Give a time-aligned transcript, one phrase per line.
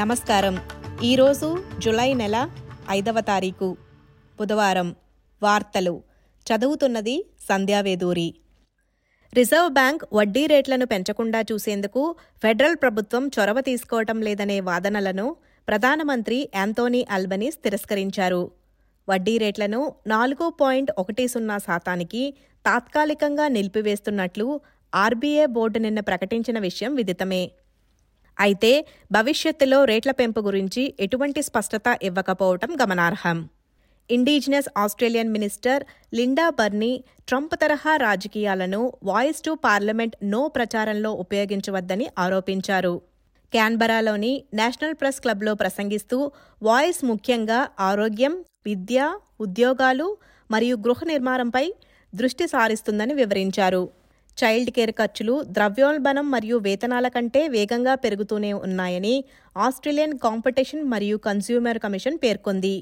[0.00, 0.60] నమస్కారం.
[1.02, 2.50] ఈరోజు జులై నెల
[2.90, 3.76] ఐదవ తారీఖు
[4.38, 4.96] బుధవారం.
[5.42, 6.02] వార్తలు.
[6.46, 8.34] చదువుతున్నది సంధ్యావేదూరి
[9.34, 15.36] రిజర్వ్ బ్యాంక్ వడ్డీ రేట్లను పెంచకుండా చూసేందుకు ఫెడరల్ ప్రభుత్వం చొరవ తీసుకోవటం లేదనే వాదనలను
[15.68, 18.50] ప్రధానమంత్రి యాంతోనీ అల్బనీస్ తిరస్కరించారు.
[19.08, 22.34] వడ్డీ రేట్లను నాలుగు పాయింట్ ఒకటి సున్నా శాతానికి
[22.66, 24.60] తాత్కాలికంగా నిలిపివేస్తున్నట్లు
[24.94, 27.50] ఆర్బీఐ బోర్డు నిన్న ప్రకటించిన విషయం విదితమే.
[28.40, 28.72] అయితే
[29.12, 33.38] భవిష్యత్తులో రేట్ల పెంపు గురించి ఎటువంటి స్పష్టత ఇవ్వకపోవటం గమనార్హం.
[34.10, 35.82] Indigenous Australian minister
[36.14, 36.92] Linda Burney
[37.28, 42.94] Trump తరహా రాజకీయాలను వాయిస్ టు పార్లమెంట్ నో ప్రచారంలో ఉపయోగించవద్దని ఆరోపించారు.
[43.52, 46.18] క్యాన్బరాలోని నేషనల్ ప్రెస్ క్లబ్లో ప్రసంగిస్తూ
[46.62, 48.34] వాయిస్ ముఖ్యంగా ఆరోగ్యం
[48.66, 48.98] విద్య
[49.40, 50.08] ఉద్యోగాలు
[50.50, 51.66] మరియు గృహ నిర్మాణంపై
[52.12, 53.82] దృష్టి సారిస్తుందని వివరించారు.
[54.40, 59.14] చైల్డ్ కేర్ ఖర్చులు ద్రవ్యోల్బణం మరియు వేతనాల కంటే వేగంగా పెరుగుతూనే ఉన్నాయని
[59.56, 62.76] ఆస్ట్రేలియన్ కాంపిటీషన్ మరియు కన్స్యూమర్ కమిషన్ పేర్కొంది.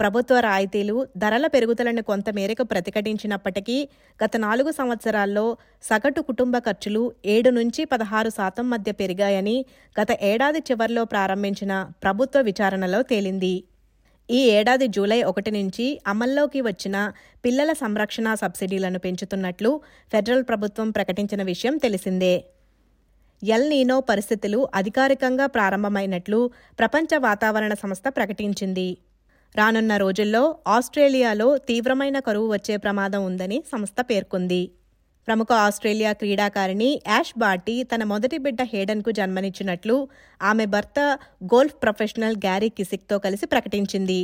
[0.00, 3.78] ప్రభుత్వ రాయితీలు ధరల పెరుగుదలను కొంతమేరకు ప్రతిఘటించినప్పటికీ
[4.20, 5.46] గత నాలుగు సంవత్సరాల్లో
[5.82, 9.56] సగటు కుటుంబ ఖర్చులు ఏడు నుంచి పదహారు శాతం మధ్య పెరిగాయని
[10.00, 11.72] గత ఏడాది చివర్లో ప్రారంభించిన
[12.02, 13.54] ప్రభుత్వ విచారణలో తేలింది.
[14.30, 17.12] ఈ ఏడాది జూలై ఒకటి నుంచి అమల్లోకి వచ్చిన
[17.44, 19.80] పిల్లల సంరక్షణ సబ్సిడీలను పెంచుతున్నట్లు
[20.12, 22.44] ఫెడరల్ ప్రభుత్వం ప్రకటించిన విషయం తెలిసిందే.
[23.42, 28.98] ఎల్ నీనో పరిస్థితులు అధికారికంగా ప్రారంభమైనట్లు ప్రపంచ వాతావరణ సంస్థ ప్రకటించింది.
[29.56, 34.62] రానున్న రోజుల్లో ఆస్ట్రేలియాలో తీవ్రమైన కరువు వచ్చే ప్రమాదం ఉందని సంస్థ పేర్కొంది.
[35.28, 39.96] ప్రముఖ ఆస్ట్రేలియా క్రీడాకారిణి యాష్ బార్టీ తన మొదటి బిడ్డ హేడన్కు జన్మనిచ్చినట్లు
[40.42, 40.98] ఆమె భర్త
[41.54, 44.20] గోల్ఫ్ ప్రొఫెషనల్ గ్యారీ కిసిక్తో కలిసి ప్రకటించింది.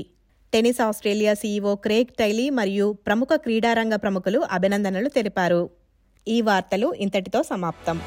[0.53, 5.63] Tennis Australia CEO Craig Tiley మరియు ప్రముఖ క్రీడారంగ ప్రముఖులు అభినందనలు తెలిపారు.
[6.27, 7.99] ఈ వార్తలు ఇంతటితో సమాప్తం.